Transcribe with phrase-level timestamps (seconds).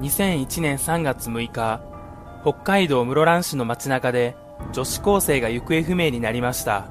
[0.00, 1.82] 2001年3月6日、
[2.42, 4.34] 北海道室蘭市の街中で
[4.72, 6.86] 女子高生が行方不明になりました。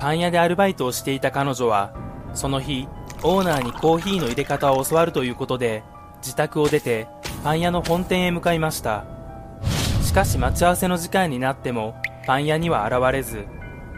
[0.00, 1.94] パン屋でアルバイトをしていた彼女は、
[2.34, 2.88] その日、
[3.22, 5.84] オーナーにコーヒーの入れ方を教わるということで、
[6.16, 7.06] 自宅を出て
[7.44, 9.04] パン屋の本店へ向かいました。
[10.02, 11.94] しかし待ち合わせの時間になっても
[12.26, 13.46] パン屋には現れず、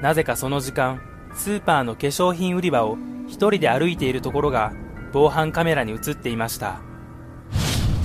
[0.03, 1.01] なぜかその時間、
[1.35, 4.75] スーパーの化粧品売り場を一人で歩いているところが
[5.11, 6.81] 防犯カメラに映っていました。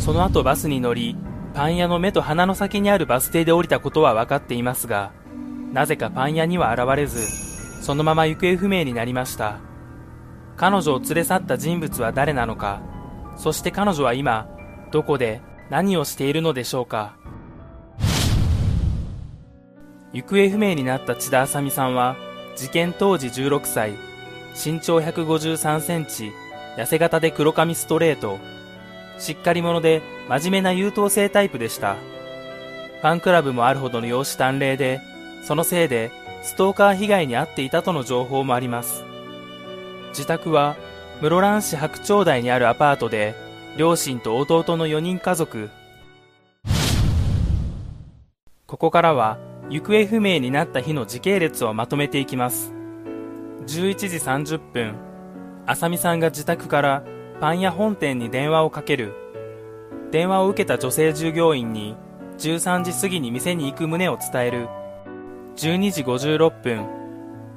[0.09, 1.15] その後バスに乗り、
[1.53, 5.11] パン屋の目と鼻の先にあるバス停で降りたことは分かっていますが、
[5.71, 7.27] なぜかパン屋には現れず、
[7.83, 9.59] そのまま行方不明になりました。
[10.57, 12.81] 彼女を連れ去った人物は誰なのか、
[13.37, 14.49] そして彼女は今、
[14.91, 17.15] どこで何をしているのでしょうか。
[20.11, 22.15] 行方不明になった千田あさみさんは、
[22.55, 23.91] 事件当時16歳、
[24.55, 26.31] 身長153センチ、
[26.77, 28.39] 痩せ型で黒髪ストレート、
[29.19, 31.95] しっかり者で真面目な優等生タイプでした。
[33.01, 35.01] ファンクラブもあるほどの容姿端麗で、
[35.43, 39.03] そのせいでストーカー被害に遭っていたとの情報もあります。
[40.09, 40.75] 自宅は
[41.21, 43.35] 室蘭市白鳥台にあるアパートで、
[43.77, 45.69] 両親と弟の4人家族。
[48.65, 49.37] ここからは
[49.69, 52.73] 行方不明になった日の時系列をまとめていきます。
[53.65, 54.95] 11時30分、
[55.65, 57.03] あさみさんが自宅から
[57.39, 59.13] パン屋本店に電話をかける。
[60.11, 61.95] 電話を受けた女性従業員に
[62.37, 64.67] 13時過ぎに店に行く旨を伝える。
[65.55, 66.85] 12時56分、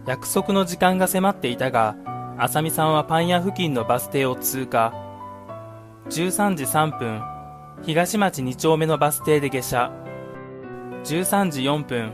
[0.06, 1.97] 約束の時間が迫っていたが、
[2.39, 4.92] あさみさんはパン屋付近のバス停を通過。
[6.11, 7.20] 13時3分、
[7.83, 9.92] 東町2丁目のバス停で下車。
[11.05, 12.12] 13時4分、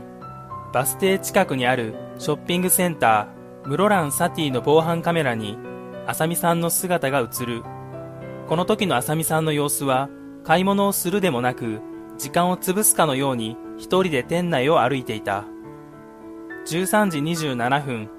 [0.73, 5.68] バス停近くにあるショッピングセンター、室蘭サティの防犯カメラに
[6.09, 7.61] あさみさんの姿が映る。
[8.47, 10.09] この時のあさみさんの様子は、
[10.43, 11.81] 買い物をするでもなく、
[12.17, 15.43] 時間を潰すかのように一人で店内を歩いていた。
[16.65, 18.09] 13時27分、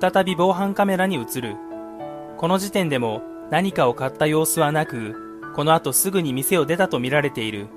[0.00, 1.54] 再び防犯カメラに映る。
[2.36, 5.14] この時点でも何かを買った様子はなく、
[5.54, 7.68] この後すぐに店を出たとみられている。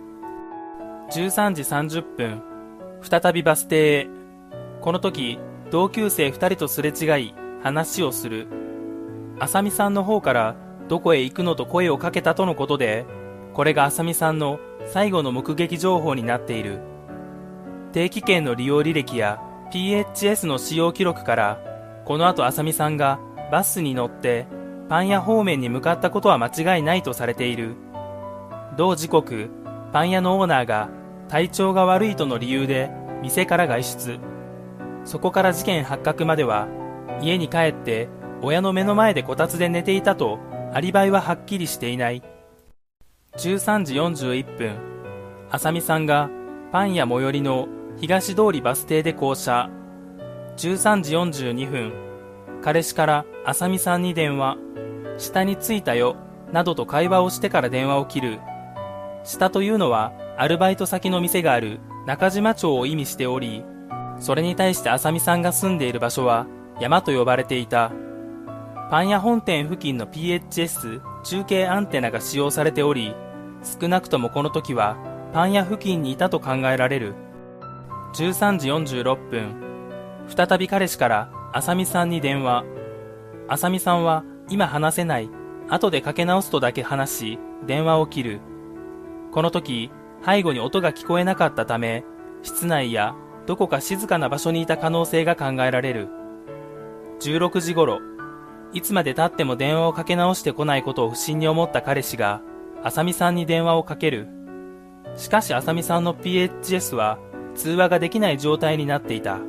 [1.12, 2.42] 13時30分、
[3.04, 4.08] 再びバス停へ。
[4.82, 5.38] この時、
[5.70, 8.63] 同級生2人とすれ違い、話をする。
[9.40, 10.56] あさみさんの方から
[10.88, 13.06] どこへ行くのと声をかけたとのことで、
[13.54, 16.80] これがあさみさんの最後の目撃情報になっている。
[17.92, 19.40] 定期券の利用履歴や
[19.72, 21.60] PHS の使用記録から、
[22.06, 23.20] この後あさみさんが
[23.52, 24.48] バスに乗って
[24.90, 27.76] パン屋方面に向かったことは間違いないとされている。
[28.78, 29.50] 同時刻、
[29.92, 30.90] パン屋のオーナーが
[31.28, 34.20] 体調が悪いとの理由で店から外出。
[35.06, 36.68] そこから事件発覚までは
[37.22, 38.10] 家に帰って
[38.46, 40.38] 親の目の前でこたつで寝ていたと
[40.74, 42.22] アリバイははっきりしていない。
[43.38, 44.76] 13時41分
[45.50, 46.30] あさみさんが
[46.74, 49.70] パン屋最寄りの東通りバス停で降車。
[50.58, 51.94] 13時42分
[52.62, 54.58] 彼氏からあさみさんに電話。
[55.18, 56.18] 下に着いたよ
[56.52, 58.40] などと会話をしてから電話を切る。
[59.24, 63.64] 下というのはアルバイト先の店がある中島町を意味しており
[64.20, 66.46] それに対してあさみさんが住んでいる場所は
[66.82, 67.94] 山と呼ばれていた。
[68.94, 73.16] パン屋本店付近の PHS 中継アンテナが使用されており、
[73.64, 74.98] 少なくともこの時は
[75.34, 77.16] パン屋付近にいたと考えられる。
[78.14, 79.56] 13時46分、
[80.28, 82.66] 再び彼氏からあさみさんに電話。
[83.48, 85.30] あさみさんは今話せない、
[85.70, 88.42] 後でかけ直すとだけ話し、電話を切る。
[89.32, 89.90] この時、
[90.24, 92.04] 背後に音が聞こえなかったため、
[92.44, 93.16] 室内や
[93.48, 96.10] どこか静かな場所にいた可能性が考えられる。
[97.22, 98.00] 16時頃、
[98.74, 102.42] いつまで経っても電話をかけ直してこないことを不審に思った彼氏が、
[102.84, 104.28] あさみさんに電話をかける。
[105.16, 107.20] しかしあさみさんの PHS は
[107.54, 109.40] 通話ができない状態になっていた。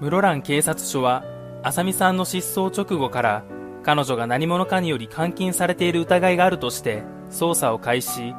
[0.00, 1.24] 室蘭警察署は、
[1.62, 3.44] あさみさんの失踪直後から、
[3.82, 8.34] 彼女が何者かにより監禁されている疑いがあるとして捜査を開始。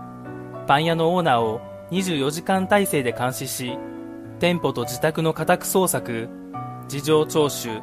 [0.68, 1.62] パン屋のオーナーを
[1.92, 3.78] 24時間体制で監視し、
[4.40, 6.30] 店舗と自宅の家宅捜索、
[6.88, 7.82] 事情聴取、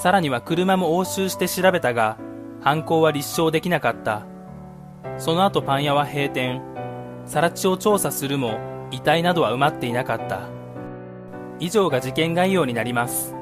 [0.00, 2.16] さらには車も押収して調べたが、
[2.62, 4.24] 犯行は立証できなかった。
[5.18, 6.62] その後パン屋は閉店。
[7.26, 8.58] 更地を調査するも、
[8.90, 10.48] 遺体などは埋まっていなかった。
[11.58, 13.34] 以上が事件概要になります。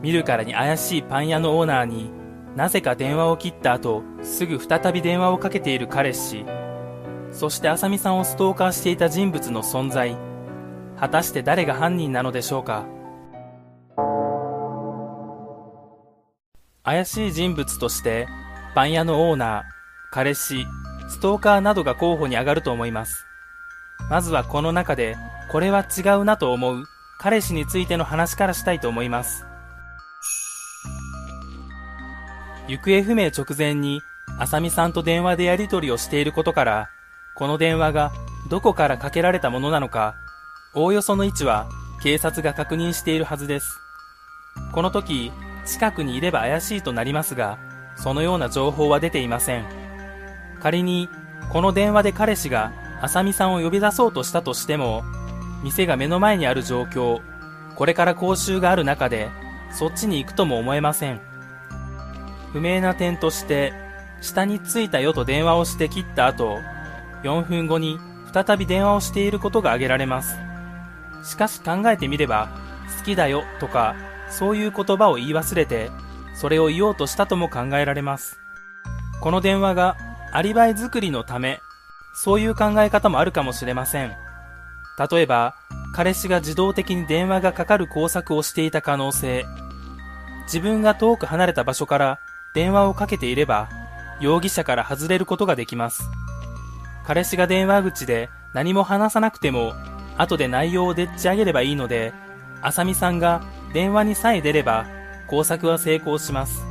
[0.00, 2.10] 見るからに怪しいパン屋のオーナーに
[2.56, 6.46] なぜか電話を切った後、すぐ再び電話をかけている彼氏。
[7.30, 10.16] そして浅見さんをストーカーしていた人物の存在。
[10.98, 12.86] 果たして誰が犯人なのでしょうか
[16.82, 18.26] 怪しい人物として、
[18.74, 19.62] パン屋のオーナー、
[20.10, 20.66] 彼氏、
[21.08, 23.26] ストーカーなどが候補に上がると思います。
[24.08, 25.16] まずはこの中で、
[25.50, 26.84] これは違うなと思う
[27.18, 29.44] 彼氏についての話からしたいと思います。
[32.66, 34.00] 行方不明直前に、
[34.38, 36.88] あさみさんと電話でやり取りをしていることから、
[37.34, 38.10] この電話が
[38.48, 40.14] どこからかけられたものなのか、
[40.74, 41.68] おおよその位置は
[42.02, 43.78] 警察が確認しているはずです。
[44.72, 45.30] この時、
[45.64, 47.58] 近くにいれば怪しいとなりますが、
[47.96, 49.64] そのような情報は出ていません。
[50.60, 51.08] 仮に、
[51.50, 55.02] この電話で彼氏が浅見さんを呼び出そうとしたとしても、
[55.62, 57.20] 店が目の前にある状況、
[57.74, 59.30] これから講習がある中で、
[59.72, 61.20] そっちに行くとも思えません。
[62.52, 63.72] 不明な点として、
[64.20, 66.58] 下に着いたよと電話をして切った後、
[67.22, 67.98] 4分後に
[68.32, 70.36] 再び電話をしていることが挙げられます。
[71.22, 72.48] しかし考えてみれば、
[72.98, 73.94] 好きだよとか、
[74.30, 75.90] そういう言葉を言い忘れて、
[76.34, 78.40] それを言おうとしたとも考えられます。
[79.20, 79.96] この電話が
[80.32, 81.60] アリバイ作りのため、
[82.14, 84.12] そういう考え方もあるかもしれません。
[85.10, 85.54] 例えば、
[85.92, 89.44] 彼氏が自動的に電話がかかる工作をしていた可能性。
[90.44, 92.18] 自分が遠く離れた場所から
[92.54, 93.68] 電話をかけていれば、
[94.20, 96.02] 容疑者から外れることができます。
[97.06, 99.74] 彼氏が電話口で何も話さなくても、
[100.16, 102.12] 後で内容をでっち上げればいいので、
[102.62, 103.42] あさみさんが
[103.72, 104.86] 電話にさえ出れば、
[105.26, 106.64] 工作は成功します。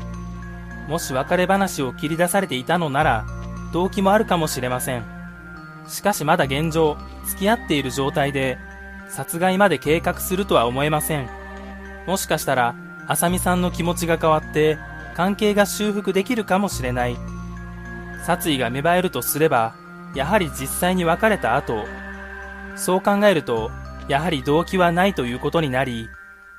[0.88, 3.26] もし別れ話を切り出されていたのなら、
[3.72, 5.06] 動機もあるかもしれません。
[5.88, 8.58] しかしまだ現状、付き合っている状態で、
[9.10, 11.30] 殺害まで計画するとは思えません。
[12.06, 12.76] もしかしたら、
[13.08, 14.78] あさみさんの気持ちが変わって、
[15.16, 17.18] 関係が修復できるかもしれない。
[18.26, 19.74] 殺意が芽生えるとすれば、
[20.16, 21.86] やはり実際に別れた後、
[22.76, 23.72] そう考えると、
[24.08, 26.10] やはり動機はないということになり、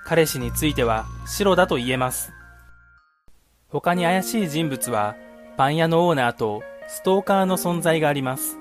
[0.04, 2.32] 彼氏については白だと言えます。
[3.68, 5.14] 他に怪しい人物は、
[5.56, 8.58] パン屋のオーナーとストーカーの存在があります。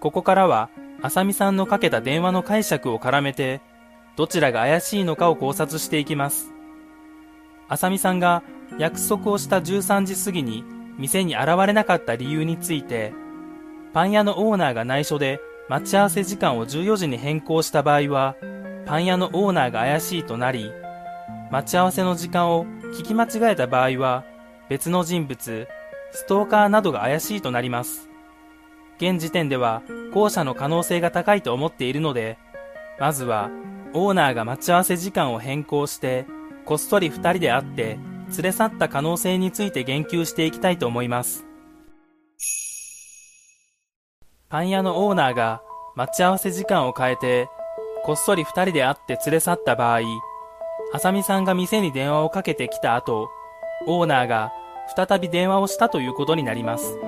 [0.00, 0.70] ここからは、
[1.02, 3.60] あさみさんのかけた電話の解釈を絡めて、
[4.16, 6.52] どちらが怪しいのかを考察していきます。
[7.68, 8.42] あさみさんが
[8.78, 10.64] 約束をした13時過ぎに
[10.98, 13.12] 店に現れなかった理由について、
[13.92, 18.36] パン屋のオーナーが内緒で待ち合わせ時間を14時に変更した場合は、
[18.86, 20.72] パン屋のオーナーが怪しいとなり、
[21.50, 22.66] 待ち合わせの時間を
[22.98, 24.24] 聞き間違えた場合は、
[24.68, 25.68] 別の人物、
[26.12, 28.08] ストーカーなどが怪しいとなります。
[28.98, 29.82] 現時点では
[30.12, 32.38] 後者の可能性が高いと思っているので、
[32.98, 33.50] まずは
[33.92, 36.26] オーナーが待ち合わせ時間を変更して、
[36.64, 37.98] こっそり二人で会って
[38.30, 41.44] 連れ去った可能性について言及していきたいと思います。
[44.48, 45.62] パン屋のオーナーが
[45.96, 47.48] 待ち合わせ時間を変えて、
[48.04, 50.00] こっそり二人で会って連れ去った場合、
[50.92, 53.30] あさみさんが店に電話をかけてきた後、
[53.86, 54.52] オーナーが
[54.94, 56.98] 再び電話をしたということになります。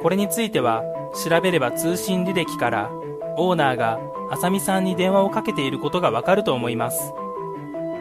[0.00, 0.82] これについては、
[1.12, 2.90] 調べれば通信履歴から、
[3.36, 4.00] オーナーが
[4.30, 7.12] あさみさんに電話をかけていることがわかると思います。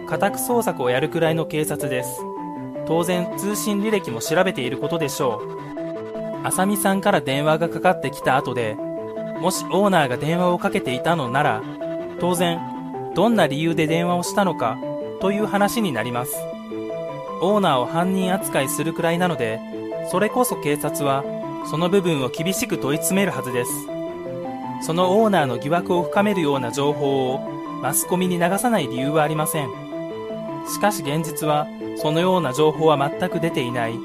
[0.07, 2.21] 家宅捜索をやるくらいの警察です。
[2.85, 6.47] 当然通信履歴も調べていることでしょう。
[6.47, 8.77] あさみさんから電話がかかってきた後で、
[9.41, 11.61] もしオーナーが電話をかけていたのなら、
[12.19, 12.59] 当然、
[13.15, 14.77] どんな理由で電話をしたのか
[15.19, 16.35] という話になります。
[17.41, 19.59] オーナーを犯人扱いするくらいなので、
[20.11, 21.23] それこそ警察は、
[21.69, 23.71] その部分を厳しく問い詰めるはずです。
[24.81, 27.39] そのオーナーの疑惑を深めるような情報を
[27.81, 29.69] マスコミに流さない理由はありません。
[30.67, 33.99] しかし現実は、そのような情報は全く出ていない。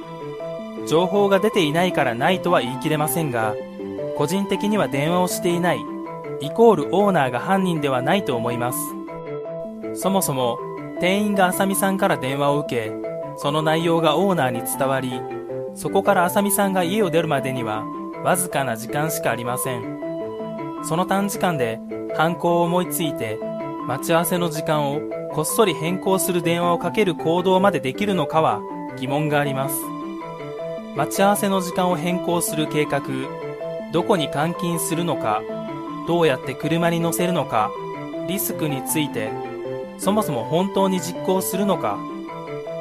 [0.87, 3.55] 情報が出ていないからないとは言い切れませんが、
[4.17, 5.81] 個人的には電話をしていない、
[6.43, 8.79] イコールオーナーが犯人ではないと思います。
[9.95, 10.59] そもそも、
[11.01, 12.93] 店員があさみさんから電話を受け、
[13.37, 15.21] その内容がオーナーに伝わり、
[15.75, 17.85] そこからあさみさんが家を出るまでには、
[18.25, 19.83] わずかな時間しかありません。
[20.83, 21.81] その短時間で
[22.17, 23.39] 犯行を思いついて、
[23.87, 25.01] 待ち合わせの時間を
[25.33, 28.61] こっそり変更する電話をかける行動までできるのかは
[28.99, 29.77] 疑問があります。
[30.95, 33.01] 待ち合わせの時間を変更する計画、
[33.93, 35.43] どこに監禁するのか、
[36.07, 37.71] どうやって車に乗せるのか、
[38.29, 39.31] リスクについて、
[39.99, 41.99] そもそも本当に実行するのか、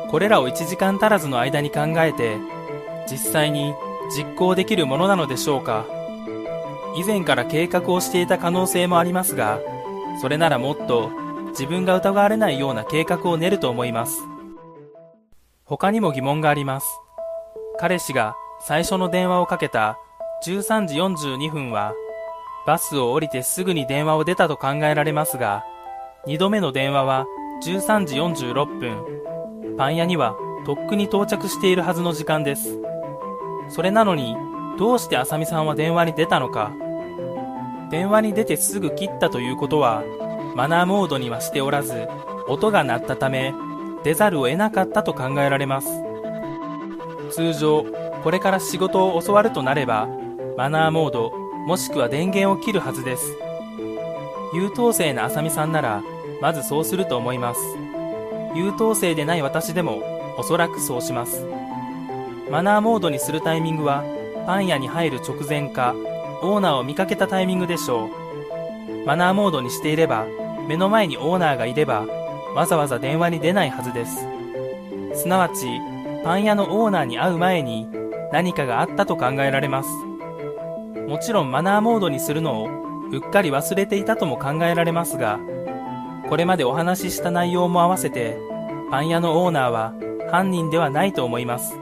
[0.10, 2.38] これらを1時間足らずの間に考えて、
[3.10, 3.74] 実際に
[4.16, 5.86] 実行できるものなのでしょうか。
[6.98, 9.60] 以前から計画をしていた可能性もありますが、
[10.20, 11.10] それならもっと
[11.50, 14.22] 自分が疑われないような計画を練ると思います。
[15.64, 16.88] 他にも疑問があります。
[17.80, 19.98] 彼氏が最初の電話をかけた
[20.46, 21.94] 13時42分は、
[22.66, 25.64] バスを降りてすぐに電話を出たと考えられますが、
[26.28, 27.26] 2度目の電話は
[27.64, 32.80] 13時46分、パン屋にはとっくに到着しているはずの時間です。
[33.70, 34.36] それなのに、
[34.78, 36.72] どうして浅見さんは電話に出たのか。
[37.92, 40.04] 電話に出てすぐ切ったということは
[40.56, 42.08] マナーモードにはしておらず
[42.48, 43.54] 音が鳴ったため
[44.04, 45.90] 出ざるを得なかったと考えられます。
[47.32, 47.86] 通常
[48.24, 50.08] これから仕事を教わるとなれば
[50.58, 51.34] マナーモード
[51.66, 53.38] もしくは電源を切るはずです。
[54.54, 56.04] 優等生な浅見さんなら
[56.42, 57.62] まずそうすると思います。
[58.56, 60.02] 優等生でない私でも
[60.38, 61.46] おそらくそうします。
[62.50, 64.04] マナーモードにするタイミングは
[64.46, 65.96] パン屋に入る直前か
[66.42, 69.06] オーナーを見かけたタイミングでしょう。
[69.06, 70.26] マナーモードにしていれば
[70.68, 72.06] 目の前にオーナーがいれば
[72.56, 74.26] わざわざ電話に出ないはずです。
[75.14, 75.68] すなわち
[76.24, 77.88] パン屋のオーナーに会う前に
[78.32, 79.90] 何かがあったと考えられます。
[81.12, 82.70] もちろんマナーモードにするのを
[83.12, 85.42] うっかり忘れていたとも考えられますが
[86.30, 88.38] これまでお話しした内容も合わせて
[88.90, 89.94] パン屋のオーナーは
[90.32, 91.76] 犯人ではないと思います。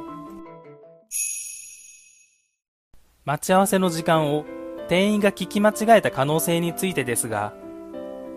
[3.23, 4.45] 待ち合わせの時間を
[4.87, 7.53] 店員が聞き間違えた可能性についてですが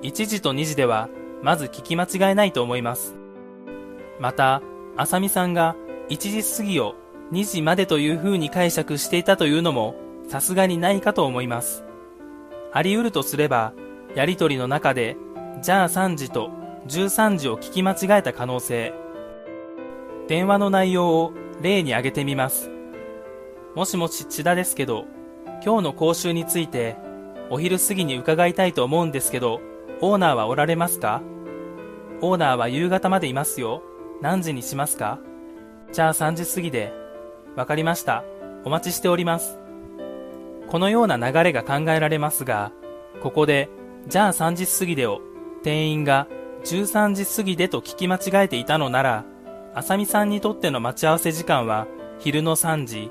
[0.03, 1.09] 1時と2時では
[1.43, 3.15] まず聞き間違えないと思います。
[4.21, 4.61] また
[4.99, 5.75] 浅見さんが
[6.11, 6.97] 1時過ぎを
[7.33, 11.85] 2時までという風に解釈していたというのもさすがにないかと思います。
[12.73, 13.73] あり得るとすれば
[14.15, 15.17] やりとりの中で
[15.61, 16.51] じゃあ3時と
[16.89, 18.95] 13時を聞き間違えた可能性。
[20.29, 22.71] 電話の内容を例に挙げてみます。
[23.75, 25.05] もしもし千田ですけど
[25.65, 26.97] 今日の講習について
[27.51, 29.61] お昼過ぎに伺いたいと思うんですけど
[30.01, 31.23] オーナーはおられますか？
[32.21, 33.83] オーナーは夕方までいますよ。
[34.21, 35.19] 何時にしますか？
[35.93, 36.93] じゃあ3時過ぎで。
[37.55, 38.25] わかりました。
[38.65, 39.59] お待ちしております。
[40.73, 42.73] このような流れが考えられますが
[43.23, 43.69] ここで
[44.09, 45.21] じゃあ3時過ぎでを
[45.63, 46.27] 店員が
[46.65, 49.25] 13時過ぎでと聞き間違えていたのなら、
[49.75, 51.87] 浅見さんにとっての待ち合わせ時間は
[52.19, 53.11] 昼の3時。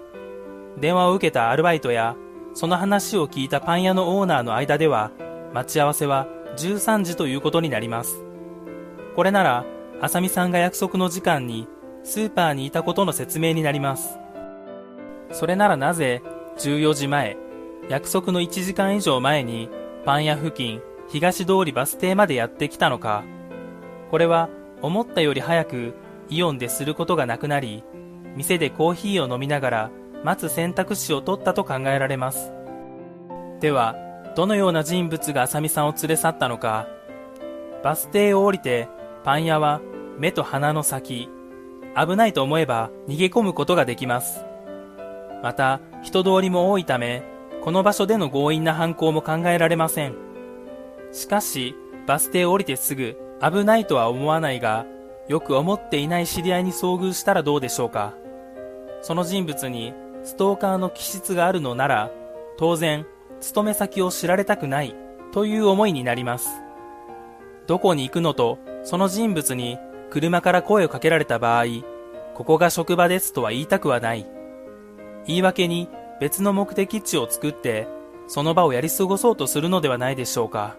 [0.79, 2.15] 電話を受けたアルバイトや、
[2.53, 5.11] その話を聞いたパン屋のオーナーの間では、
[5.53, 6.27] 待ち合わせは
[6.57, 8.23] 13時ということになります。
[9.15, 9.65] これなら、
[10.01, 11.67] 浅見さんが約束の時間に
[12.03, 14.17] スーパーにいたことの説明になります。
[15.31, 16.21] それならなぜ
[16.57, 17.37] 14時前、
[17.89, 19.69] 約束の1時間以上前に
[20.05, 23.23] パン屋付近東通りバス停までやってきたのか。
[24.09, 24.49] これは
[24.81, 25.93] 思ったより早く
[26.29, 27.83] イオンですることがなくなり、
[28.35, 29.91] 店でコーヒーを飲みながら
[30.23, 32.53] 待つ選択肢を取ったと考えられます。
[33.59, 33.95] では、
[34.35, 36.87] どのような人物が浅見さんを連れ去ったのか。
[37.83, 38.87] バス停を降りて
[39.23, 39.81] パン屋は
[40.17, 41.29] 目と鼻の先、
[41.95, 44.45] 危ないと思えば逃げ込むことができます。
[45.43, 47.23] また、人通りも多いため、
[47.63, 50.15] この場所での強引な犯行も考えられません。
[51.11, 51.75] しかし、
[52.07, 54.85] バス停を降りてすぐ危ないとは思わないが、
[55.27, 58.15] よく思っていない知り合いに遭遇したらどうでしょうか。
[59.01, 62.11] その人物にストーカーの気質があるのなら、
[62.57, 63.05] 当然、
[63.39, 64.95] 勤め先を知られたくない
[65.31, 66.49] という思いになります。
[67.67, 69.77] どこに行くのと、その人物に
[70.09, 71.65] 車から声をかけられた場合、
[72.33, 74.25] ここが職場ですとは言いたくはない。
[75.27, 75.89] 言い訳に
[76.21, 77.87] 別の目的地を作って、
[78.27, 80.77] その場をやり過ごそうとするのではないでしょうか。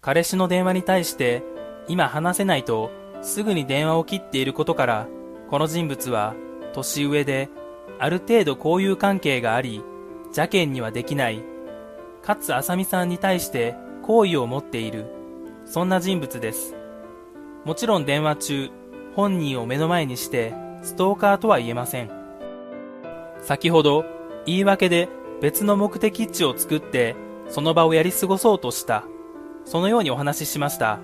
[0.00, 1.42] 彼氏の電話に対して
[1.88, 2.92] 今話せないと
[3.22, 5.08] すぐに電話を切っていることから
[5.50, 6.34] この人物は
[6.74, 7.48] 年上で
[7.98, 9.82] ある程度交友関係があり
[10.26, 11.42] 邪険にはできない。
[12.22, 15.06] かつ浅見さんに対して好意を持っている。
[15.64, 16.76] そんな人物です。
[17.64, 18.70] もちろん電話中
[19.16, 22.23] 本人を目の前にしてストーカーとは言えません。
[23.44, 24.04] 先ほど
[24.46, 25.08] 言い訳で
[25.40, 27.14] 別の目的地を作って
[27.48, 29.04] その場をやり過ごそうとした
[29.64, 31.00] そのようにお話ししました。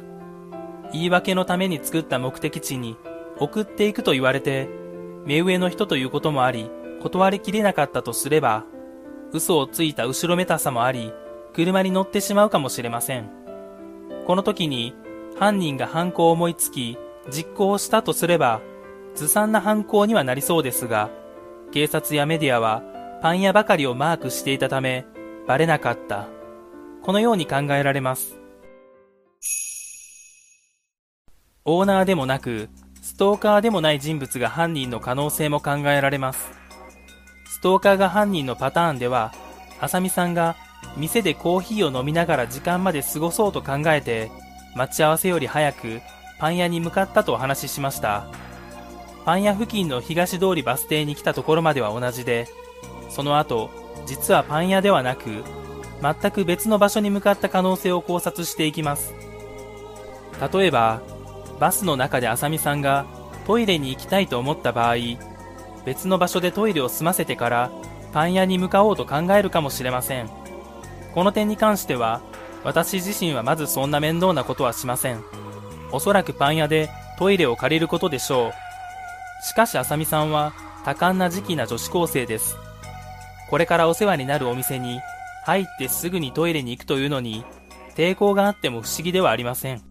[0.93, 2.97] 言い訳のために作った目的地に
[3.39, 4.69] 送っていくと言われて、
[5.25, 6.71] 目上の人ということもあり、
[7.01, 8.65] 断りきれなかったとすれば、
[9.33, 11.13] 嘘をついた後ろめたさもあり、
[11.55, 13.31] 車に乗ってしまうかもしれません。
[14.27, 14.95] この時に
[15.39, 16.99] 犯人が犯行を思いつき、
[17.31, 18.61] 実行したとすれば、
[19.15, 21.11] ずさんな犯行にはなりそうですが、
[21.73, 22.83] 警察やメディアは
[23.23, 25.05] パン屋ばかりをマークしていたため、
[25.47, 26.27] バレなかった。
[27.03, 28.39] このように考えられます。
[31.65, 32.69] オーナーでもなく、
[33.03, 36.51] ストーカーでもない人物が犯人の可能性も考えられます。
[37.47, 39.33] ストーカーが犯人のパターンでは、
[39.81, 40.57] 浅見さんが
[40.97, 44.31] 店でコーヒーを飲みながら時間まで過ごそうと考えて、
[44.75, 46.01] 待ち合わせより早く
[46.39, 48.25] パン屋に向かったとお話ししました。
[49.31, 52.49] パン屋付近の東通りバス停に来たところまでは同じで、
[53.11, 53.71] その後、
[54.05, 55.45] 実はパン屋ではなく、
[56.03, 59.15] 全く別の場所に向かった可能性を考察していきます。
[60.53, 61.01] 例えば、
[61.61, 63.07] バスの中で浅見さんが
[63.47, 64.97] トイレに行きたいと思った場合
[65.85, 67.71] 別の場所でトイレを済ませてから
[68.13, 70.29] パン屋に向かおうと考えるかもしれません。
[71.15, 72.21] この点に関しては、
[72.65, 75.23] 私自身はまずそんな面倒なことはしません。
[75.93, 78.70] おそらくパン屋でトイレを借りることでしょう。
[79.43, 80.53] しかしあさみさんは
[80.85, 82.57] 多感な時期な女子高生です。
[83.49, 85.01] これからお世話になるお店に
[85.45, 87.45] 入ってすぐにトイレに行くというのに
[87.97, 89.83] 抵抗があっても不思議ではありません。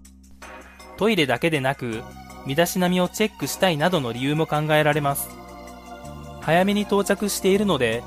[0.98, 2.02] トイレだけでなく
[2.46, 5.30] 身だしなみをチェックしたいなどの理由も考えられます。
[6.42, 8.04] 早めに到着しているので、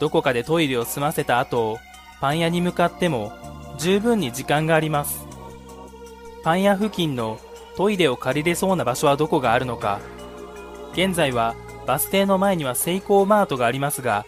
[0.00, 1.78] どこかでトイレを済ませた後、
[2.20, 3.32] パン屋に向かっても
[3.78, 5.24] 十分に時間があります。
[6.42, 7.38] パン屋付近の
[7.76, 10.00] トイレを借りれそうな場所はどこがあるのか。
[10.98, 11.54] 現在は
[11.86, 14.26] バス停の前にはセイコーマートがありますが、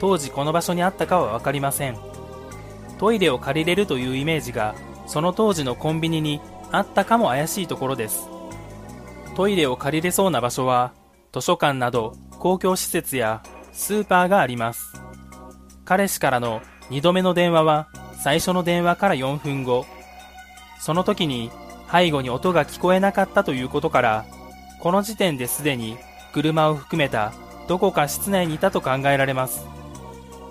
[0.00, 1.96] 当時この場所にあったかはわかりません。
[2.98, 4.74] トイレを借りれるというイメージが、
[5.06, 6.40] その当時のコンビニに
[6.72, 8.28] あったかも怪しいところです。
[9.36, 10.92] トイレを借りれそうな場所は、
[11.32, 15.00] 図書館など公共施設やスーパーがあります。
[15.84, 17.88] 彼氏からの2度目の電話は
[18.24, 19.86] 最初の電話から4分後。
[20.80, 21.52] その時に
[21.90, 24.24] 背後に音が聞こえなかったということから、
[24.80, 25.96] この時点ですでに
[26.38, 27.32] 車を含めた
[27.66, 29.66] どこか室内にいたと考えられます。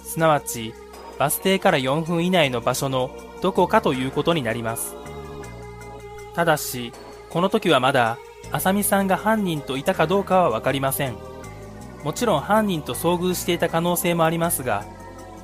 [0.03, 0.73] すなわち、
[1.17, 3.09] バス停から4分以内の場所の
[3.41, 4.95] どこかということになります。
[6.35, 6.91] ただし、
[7.29, 8.17] この時はまだ、
[8.51, 11.15] 浅見さんが犯人といたかどうかはわかりません。
[12.03, 14.83] もちろん犯人と遭遇していた可能性もありますが、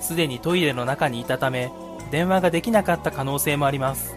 [0.02, 1.72] すでにトイレの中にいたため、
[2.12, 4.16] 電話ができなかった可能性もあります。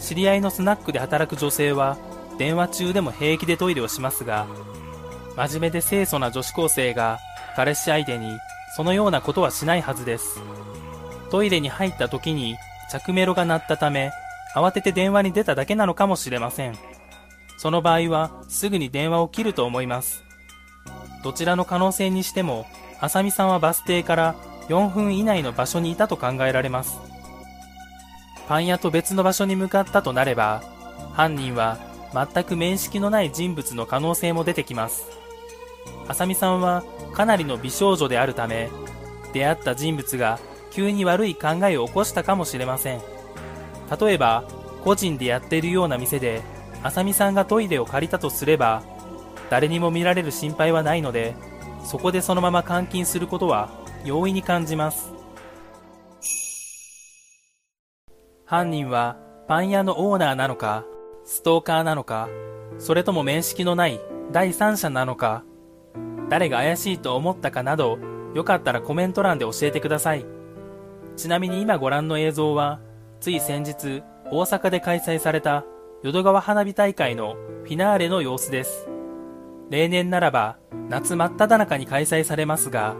[0.00, 1.96] 知り合いのスナックで働く女性は、
[2.36, 4.46] 電話中でも平気でトイレをしますが、
[5.36, 7.18] 真面目で清楚な女子高生が
[7.56, 8.38] 彼氏相手に
[8.76, 10.40] そのようなことはしないはずです。
[11.30, 12.56] トイレに入った時に
[12.90, 14.12] 着メロが鳴ったため、
[14.54, 16.76] 慌てて電話に出ただけなのかもしれません。
[17.56, 20.24] その場合はすぐに電話を切ると思います。
[21.22, 22.66] どちらの可能性にしても、
[23.00, 24.34] あさみさんはバス停から
[24.68, 26.98] 4分以内の場所にいたと考えられます。
[28.48, 30.62] パン屋と別の場所に向かったとなれば、
[31.12, 31.78] 犯人は
[32.12, 35.19] 全く面識のない人物の可能性も出てきます。
[36.08, 38.70] あさみさんはかなりの美少女であるため、
[39.32, 40.38] 出会った人物が
[40.70, 43.00] 急に悪い考えを起こしたかもしれません。
[44.00, 44.44] 例えば、
[44.84, 46.42] 個人でやっているような店で、
[46.82, 48.82] あさみさんがトイレを借りたとすれば、
[49.50, 51.34] 誰にも見られる心配はないので、
[51.84, 53.68] そこでそのまま監禁することは
[54.04, 55.12] 容易に感じます。
[58.44, 59.16] 犯人は
[59.46, 60.84] パン屋のオーナーなのか、
[61.24, 62.28] ストーカーなのか、
[62.78, 64.00] それとも面識のない
[64.32, 65.44] 第三者なのか、
[66.30, 67.98] 誰が怪しいと思ったかなど、
[68.34, 70.24] よかったらコメント欄で教えてください。
[71.16, 72.80] ちなみに今ご覧の映像は、
[73.20, 75.64] つい先日、大阪で開催された
[76.02, 78.88] 淀川花火大会のフィナーレの様子です。
[79.70, 80.56] 例年ならば
[80.88, 82.94] 夏真っ只中に開催されますが、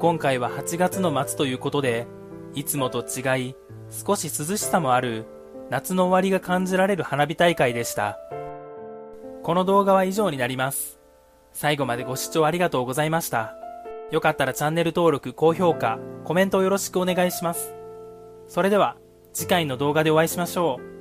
[0.00, 2.06] 今回は8月の末ということで、
[2.54, 3.56] いつもと違い
[3.90, 5.24] 少し涼しさもある
[5.70, 8.18] 夏の終わりが感じられる花火大会でした。
[9.42, 11.01] この動画は以上になります。
[11.52, 13.54] 最後までご視聴ありがとうございました。
[14.10, 17.74] よかったらチャンネル登録、高評価、コメントをよろしくお願いします。
[18.46, 18.96] それでは、
[19.32, 20.91] 次回の動画でお会いしましょう。